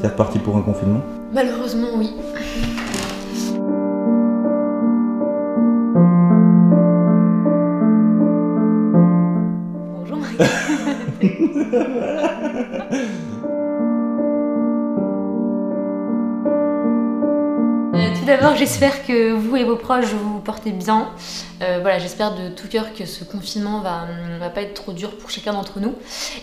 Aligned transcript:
C'est 0.00 0.08
reparti 0.08 0.38
pour 0.38 0.56
un 0.56 0.62
confinement? 0.62 1.00
Malheureusement, 1.32 1.88
oui. 1.96 2.10
Bonjour. 9.92 10.18
Euh, 10.40 10.46
Tout 18.24 18.30
d'abord, 18.30 18.56
j'espère 18.56 19.04
que 19.06 19.32
vous 19.34 19.54
et 19.54 19.64
vos 19.64 19.76
proches 19.76 20.06
vous 20.06 20.38
portez 20.40 20.70
bien. 20.70 21.10
Euh, 21.60 21.80
voilà, 21.82 21.98
j'espère 21.98 22.34
de 22.34 22.48
tout 22.48 22.68
cœur 22.68 22.94
que 22.94 23.04
ce 23.04 23.22
confinement 23.22 23.80
va, 23.80 24.04
hum, 24.04 24.38
va 24.40 24.48
pas 24.48 24.62
être 24.62 24.72
trop 24.72 24.94
dur 24.94 25.10
pour 25.18 25.28
chacun 25.28 25.52
d'entre 25.52 25.78
nous. 25.78 25.92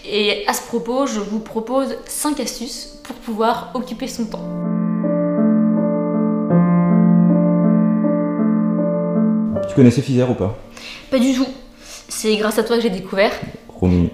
Et 0.05 0.43
à 0.45 0.53
ce 0.53 0.61
propos, 0.61 1.07
je 1.07 1.19
vous 1.19 1.39
propose 1.39 1.97
5 2.05 2.39
astuces 2.39 2.99
pour 3.01 3.15
pouvoir 3.15 3.71
occuper 3.73 4.07
son 4.07 4.25
temps. 4.25 4.47
Tu 9.67 9.73
connaissais 9.73 10.03
Fizer 10.03 10.29
ou 10.29 10.35
pas? 10.35 10.55
Pas 11.09 11.17
du 11.17 11.33
tout. 11.33 11.47
C'est 12.09 12.35
grâce 12.35 12.59
à 12.59 12.63
toi 12.63 12.75
que 12.75 12.83
j'ai 12.83 12.91
découvert. 12.91 13.31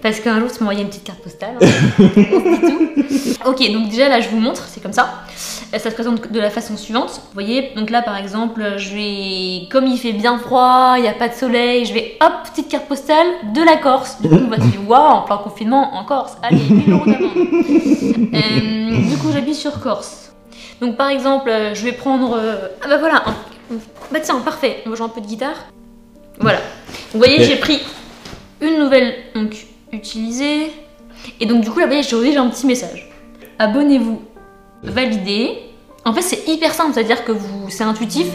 Parce 0.01 0.21
qu'un 0.21 0.39
jour, 0.39 0.49
tu 0.49 0.59
m'as 0.63 0.69
envoyé 0.69 0.83
une 0.83 0.87
petite 0.87 1.03
carte 1.03 1.19
postale. 1.19 1.57
hein. 1.61 1.67
Tout. 2.05 3.49
ok, 3.49 3.71
donc 3.73 3.89
déjà 3.89 4.07
là, 4.07 4.21
je 4.21 4.29
vous 4.29 4.39
montre, 4.39 4.65
c'est 4.69 4.81
comme 4.81 4.93
ça. 4.93 5.23
Ça 5.73 5.79
se 5.89 5.89
présente 5.95 6.31
de 6.31 6.39
la 6.39 6.49
façon 6.49 6.77
suivante. 6.77 7.09
Vous 7.09 7.33
voyez, 7.33 7.71
donc 7.75 7.89
là, 7.89 8.01
par 8.01 8.15
exemple, 8.17 8.75
je 8.77 8.89
vais, 8.95 9.67
comme 9.69 9.85
il 9.85 9.97
fait 9.97 10.13
bien 10.13 10.37
froid, 10.37 10.93
il 10.97 11.01
n'y 11.01 11.09
a 11.09 11.13
pas 11.13 11.27
de 11.27 11.33
soleil, 11.33 11.85
je 11.85 11.93
vais, 11.93 12.17
hop, 12.21 12.31
petite 12.49 12.69
carte 12.69 12.85
postale 12.87 13.27
de 13.53 13.61
la 13.61 13.75
Corse. 13.75 14.21
Du 14.21 14.29
coup, 14.29 14.35
on 14.35 14.47
va 14.49 14.55
se 14.57 14.61
dire, 14.67 14.79
waouh, 14.89 15.01
en 15.01 15.21
plein 15.23 15.37
confinement, 15.37 15.93
en 15.95 16.05
Corse, 16.05 16.37
allez, 16.41 16.57
1000 16.57 16.91
euros 16.91 17.05
d'amende. 17.05 17.31
Euh, 18.33 19.09
du 19.09 19.17
coup, 19.17 19.27
j'appuie 19.33 19.55
sur 19.55 19.79
Corse. 19.81 20.31
Donc 20.79 20.95
par 20.95 21.09
exemple, 21.09 21.51
je 21.73 21.83
vais 21.83 21.91
prendre, 21.91 22.37
euh, 22.37 22.67
ah 22.83 22.87
bah 22.87 22.97
voilà, 22.97 23.23
un- 23.25 23.75
bah 24.11 24.19
tiens, 24.21 24.39
parfait, 24.39 24.83
on 24.85 24.91
va 24.91 24.95
jouer 24.95 25.05
un 25.07 25.09
peu 25.09 25.21
de 25.21 25.25
guitare. 25.25 25.55
Voilà. 26.39 26.59
Vous 27.11 27.17
voyez, 27.17 27.43
j'ai 27.43 27.55
pris 27.57 27.79
une 28.61 28.77
nouvelle 28.79 29.15
donc 29.35 29.55
utilisée. 29.91 30.71
Et 31.39 31.45
donc 31.47 31.61
du 31.61 31.69
coup 31.71 31.79
là 31.79 31.85
vous 31.87 31.93
voyez 31.93 32.03
j'ai 32.31 32.37
un 32.37 32.47
petit 32.49 32.67
message. 32.67 33.09
Abonnez-vous, 33.57 34.21
validez. 34.83 35.59
En 36.05 36.13
fait 36.13 36.21
c'est 36.21 36.47
hyper 36.47 36.73
simple, 36.73 36.93
c'est-à-dire 36.93 37.23
que 37.23 37.31
vous 37.31 37.69
c'est 37.69 37.83
intuitif. 37.83 38.27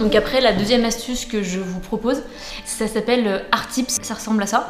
Donc 0.00 0.14
après 0.16 0.40
la 0.40 0.52
deuxième 0.52 0.84
astuce 0.84 1.24
que 1.24 1.42
je 1.42 1.58
vous 1.58 1.80
propose, 1.80 2.22
ça 2.64 2.86
s'appelle 2.86 3.26
euh, 3.26 3.38
Art 3.52 3.68
Tips, 3.68 3.98
ça 4.02 4.14
ressemble 4.14 4.42
à 4.42 4.46
ça. 4.46 4.68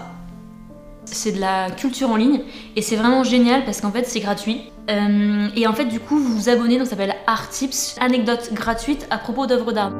C'est 1.04 1.32
de 1.32 1.40
la 1.40 1.70
culture 1.70 2.10
en 2.10 2.16
ligne 2.16 2.42
et 2.76 2.82
c'est 2.82 2.96
vraiment 2.96 3.24
génial 3.24 3.64
parce 3.64 3.80
qu'en 3.80 3.90
fait 3.90 4.06
c'est 4.06 4.20
gratuit. 4.20 4.70
Euh, 4.90 5.48
et 5.56 5.66
en 5.66 5.72
fait 5.72 5.86
du 5.86 6.00
coup 6.00 6.18
vous 6.18 6.36
vous 6.36 6.48
abonnez, 6.48 6.78
donc 6.78 6.86
ça 6.86 6.90
s'appelle 6.90 7.16
Art 7.26 7.48
Tips, 7.48 7.96
anecdote 8.00 8.50
gratuite 8.52 9.06
à 9.10 9.18
propos 9.18 9.46
d'œuvres 9.46 9.72
d'art. 9.72 9.92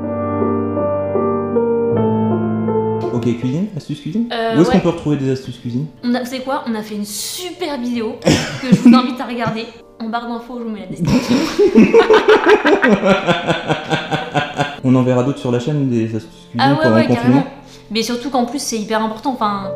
Ok, 3.24 3.38
cuisine 3.38 3.66
Astuce 3.76 4.00
cuisine 4.00 4.26
Euh, 4.32 4.56
Où 4.56 4.60
est-ce 4.60 4.68
ouais. 4.68 4.74
qu'on 4.76 4.80
peut 4.80 4.88
retrouver 4.88 5.16
des 5.16 5.30
astuces 5.30 5.58
cuisine 5.58 5.86
On 6.02 6.12
a, 6.14 6.20
vous 6.20 6.26
savez 6.26 6.40
quoi? 6.42 6.64
On 6.66 6.74
a 6.74 6.82
fait 6.82 6.96
une 6.96 7.04
super 7.04 7.78
vidéo 7.80 8.16
que 8.60 8.74
je 8.74 8.80
vous 8.80 8.94
invite 8.94 9.20
à 9.20 9.26
regarder. 9.26 9.66
En 10.00 10.08
barre 10.08 10.26
d'infos, 10.28 10.58
je 10.58 10.64
vous 10.64 10.70
mets 10.70 10.80
la 10.80 10.86
description. 10.86 11.36
On 14.84 14.94
en 14.96 15.02
verra 15.04 15.22
d'autres 15.22 15.38
sur 15.38 15.52
la 15.52 15.60
chaîne, 15.60 15.88
des 15.88 16.06
astuces 16.16 16.30
cuisine 16.50 16.58
Ah 16.58 16.72
ouais, 16.72 16.78
pendant 16.82 16.94
ouais, 16.96 17.02
le 17.02 17.08
confinement 17.08 17.42
carrément. 17.42 17.56
Mais 17.92 18.02
surtout 18.02 18.30
qu'en 18.30 18.44
plus, 18.46 18.60
c'est 18.60 18.78
hyper 18.78 19.00
important. 19.02 19.32
Enfin, 19.32 19.70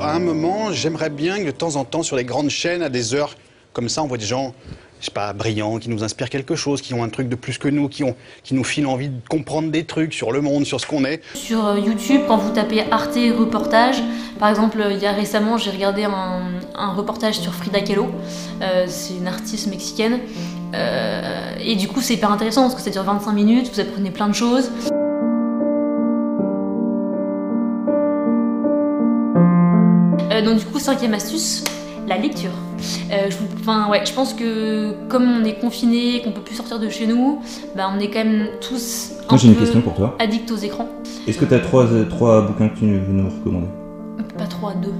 À 0.00 0.14
un 0.14 0.20
moment, 0.20 0.70
j'aimerais 0.72 1.10
bien 1.10 1.40
que 1.40 1.46
de 1.46 1.50
temps 1.50 1.74
en 1.76 1.84
temps, 1.84 2.02
sur 2.04 2.16
les 2.16 2.24
grandes 2.24 2.50
chaînes, 2.50 2.82
à 2.82 2.88
des 2.88 3.14
heures 3.14 3.34
comme 3.72 3.88
ça, 3.88 4.02
on 4.02 4.06
voit 4.06 4.18
des 4.18 4.26
gens, 4.26 4.54
je 5.00 5.06
sais 5.06 5.10
pas, 5.12 5.32
brillants, 5.32 5.78
qui 5.78 5.88
nous 5.88 6.04
inspirent 6.04 6.28
quelque 6.28 6.54
chose, 6.54 6.82
qui 6.82 6.92
ont 6.94 7.02
un 7.02 7.08
truc 7.08 7.28
de 7.28 7.34
plus 7.34 7.58
que 7.58 7.68
nous, 7.68 7.88
qui, 7.88 8.04
ont, 8.04 8.14
qui 8.44 8.54
nous 8.54 8.64
filent 8.64 8.86
envie 8.86 9.08
de 9.08 9.20
comprendre 9.28 9.70
des 9.70 9.84
trucs 9.84 10.12
sur 10.12 10.30
le 10.30 10.42
monde, 10.42 10.66
sur 10.66 10.80
ce 10.80 10.86
qu'on 10.86 11.04
est. 11.04 11.22
sur 11.34 11.66
euh, 11.66 11.78
YouTube, 11.78 12.20
quand 12.28 12.36
vous 12.36 12.52
tapez 12.52 12.84
Arte 12.90 13.18
reportage, 13.38 14.02
par 14.38 14.50
exemple, 14.50 14.86
il 14.90 14.98
y 14.98 15.06
a 15.06 15.12
récemment, 15.12 15.56
j'ai 15.56 15.70
regardé 15.70 16.04
un, 16.04 16.92
reportage 16.94 17.38
sur 17.38 17.54
Frida 17.54 17.80
Kahlo. 17.80 18.10
Euh, 18.62 18.84
c'est 18.88 19.14
une 19.14 19.26
artiste 19.26 19.68
mexicaine. 19.68 20.20
Euh, 20.74 21.54
et 21.62 21.76
du 21.76 21.88
coup, 21.88 22.00
c'est 22.00 22.14
hyper 22.14 22.30
intéressant 22.30 22.62
parce 22.62 22.74
que 22.74 22.80
ça 22.80 22.90
dure 22.90 23.02
25 23.02 23.32
minutes, 23.32 23.70
vous 23.72 23.80
apprenez 23.80 24.10
plein 24.10 24.28
de 24.28 24.34
choses. 24.34 24.70
Donc 30.44 30.58
du 30.58 30.64
coup, 30.64 30.78
cinquième 30.78 31.12
astuce, 31.12 31.64
la 32.10 32.18
lecture. 32.18 32.50
Euh, 33.12 33.30
je, 33.30 33.36
enfin, 33.60 33.88
ouais, 33.88 34.04
je 34.04 34.12
pense 34.12 34.34
que 34.34 34.92
comme 35.08 35.22
on 35.40 35.44
est 35.44 35.60
confiné, 35.60 36.20
qu'on 36.22 36.32
peut 36.32 36.40
plus 36.40 36.56
sortir 36.56 36.78
de 36.80 36.88
chez 36.88 37.06
nous, 37.06 37.40
bah, 37.76 37.90
on 37.96 38.00
est 38.00 38.08
quand 38.10 38.24
même 38.24 38.48
tous 38.60 39.12
un 39.22 39.30
Moi 39.30 39.38
j'ai 39.38 39.48
une 39.48 39.54
peu 39.54 39.60
question 39.60 39.80
pour 39.80 39.94
toi. 39.94 40.16
addicts 40.18 40.50
aux 40.50 40.56
écrans. 40.56 40.88
Est-ce 41.26 41.38
que 41.38 41.44
tu 41.44 41.54
as 41.54 41.60
trois, 41.60 41.84
euh, 41.86 42.04
trois 42.08 42.42
bouquins 42.42 42.68
que 42.68 42.78
tu 42.78 42.86
veux 42.86 43.12
nous 43.12 43.28
recommander? 43.30 43.68
Pas 44.36 44.46
trop 44.46 44.68
à 44.68 44.74
deux. 44.74 44.92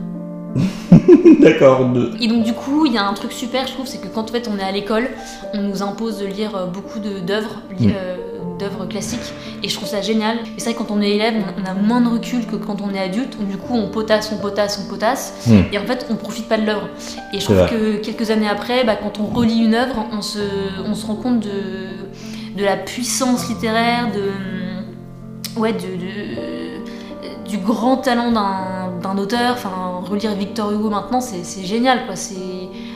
D'accord, 1.40 1.86
deux. 1.86 2.12
Et 2.20 2.28
donc 2.28 2.44
du 2.44 2.52
coup, 2.52 2.86
il 2.86 2.92
y 2.92 2.98
a 2.98 3.06
un 3.06 3.14
truc 3.14 3.32
super, 3.32 3.66
je 3.66 3.72
trouve, 3.72 3.86
c'est 3.86 3.98
que 4.00 4.08
quand 4.08 4.22
en 4.22 4.32
fait 4.32 4.48
on 4.52 4.58
est 4.58 4.62
à 4.62 4.72
l'école, 4.72 5.08
on 5.54 5.62
nous 5.62 5.82
impose 5.82 6.18
de 6.18 6.26
lire 6.26 6.54
euh, 6.56 6.66
beaucoup 6.66 6.98
d'œuvres, 6.98 7.62
Mm. 7.78 7.86
euh, 7.94 8.16
d'œuvres 8.60 8.84
classiques, 8.86 9.32
et 9.62 9.68
je 9.68 9.74
trouve 9.74 9.88
ça 9.88 10.00
génial. 10.02 10.36
Et 10.56 10.60
c'est 10.60 10.66
vrai 10.70 10.74
que 10.74 10.78
quand 10.78 10.94
on 10.94 11.00
est 11.02 11.10
élève, 11.10 11.34
on 11.60 11.68
a 11.68 11.74
moins 11.74 12.00
de 12.00 12.08
recul 12.08 12.46
que 12.46 12.56
quand 12.56 12.80
on 12.80 12.94
est 12.94 13.00
adulte, 13.00 13.36
du 13.48 13.56
coup 13.56 13.74
on 13.74 13.88
potasse, 13.88 14.30
on 14.32 14.38
potasse, 14.38 14.80
on 14.84 14.88
potasse, 14.88 15.34
Mm. 15.46 15.52
et 15.72 15.78
en 15.78 15.86
fait 15.86 16.06
on 16.10 16.14
profite 16.16 16.48
pas 16.48 16.58
de 16.58 16.66
l'œuvre. 16.66 16.88
Et 17.32 17.40
je 17.40 17.44
trouve 17.44 17.66
que 17.68 17.96
quelques 17.96 18.30
années 18.30 18.48
après, 18.48 18.84
bah, 18.84 18.96
quand 19.02 19.18
on 19.18 19.26
relit 19.26 19.58
une 19.64 19.74
œuvre, 19.74 20.04
on 20.12 20.22
se, 20.22 20.38
on 20.86 20.94
se 20.94 21.06
rend 21.06 21.16
compte 21.16 21.40
de, 21.40 22.58
de 22.58 22.64
la 22.64 22.76
puissance 22.76 23.48
littéraire, 23.48 24.08
de, 24.14 25.60
ouais, 25.60 25.72
de, 25.72 25.78
de- 25.78 27.48
du 27.48 27.58
grand 27.58 27.96
talent 27.96 28.30
d'un 28.30 28.90
d'un 29.02 29.16
auteur. 29.18 29.54
Enfin, 29.54 30.02
relire 30.08 30.34
Victor 30.34 30.70
Hugo 30.72 30.88
maintenant, 30.90 31.20
c'est 31.20 31.42
c'est 31.44 31.64
génial, 31.64 32.06
quoi. 32.06 32.14
C'est 32.16 32.34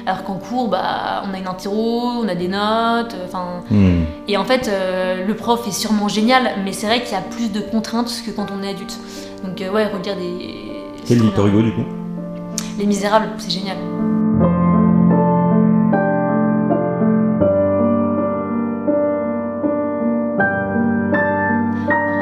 alors 0.07 0.25
qu'en 0.25 0.35
cours, 0.35 0.69
bah, 0.69 1.23
on 1.27 1.33
a 1.33 1.39
une 1.39 1.47
interro, 1.47 2.03
on 2.23 2.29
a 2.29 2.35
des 2.35 2.49
notes, 2.49 3.15
euh, 3.15 3.27
enfin. 3.27 3.63
Hmm. 3.71 4.03
Et 4.29 4.37
en 4.37 4.45
fait, 4.45 4.69
euh, 4.69 5.27
le 5.27 5.35
prof 5.35 5.67
est 5.67 5.73
sûrement 5.73 6.09
génial, 6.09 6.57
mais 6.65 6.73
c'est 6.73 6.87
vrai 6.87 7.03
qu'il 7.03 7.13
y 7.13 7.17
a 7.17 7.23
plus 7.23 7.51
de 7.51 7.61
contraintes 7.61 8.13
que 8.27 8.31
quand 8.31 8.47
on 8.57 8.63
est 8.63 8.71
adulte. 8.71 8.99
Donc 9.43 9.61
euh, 9.61 9.73
ouais, 9.73 9.87
relire 9.87 10.17
des. 10.17 10.83
Quel 11.07 11.21
Victor. 11.21 11.47
Hugo 11.47 11.63
du 11.63 11.73
coup? 11.73 11.85
Les 12.79 12.87
Misérables, 12.87 13.29
c'est 13.39 13.51
génial. 13.51 13.77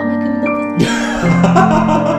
Ma 0.07 0.17
communauté. 0.17 0.87